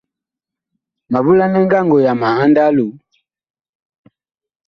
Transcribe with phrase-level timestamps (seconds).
[1.11, 2.93] Ma volanɛ ngango yama a ndaa loo.